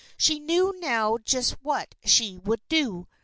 [0.17, 3.07] She knew now just what she would do.